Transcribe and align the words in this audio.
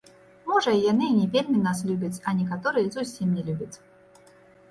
Можа 0.51 0.71
яны 0.91 1.05
і 1.09 1.17
не 1.17 1.25
вельмі 1.35 1.59
нас 1.67 1.83
любяць, 1.89 2.19
а 2.31 2.33
некаторыя 2.39 2.87
зусім 2.95 3.27
не 3.35 3.41
любяць. 3.51 3.77